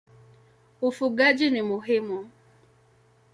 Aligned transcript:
Ufugaji 0.87 1.49
ni 1.51 1.61
muhimu. 1.69 2.19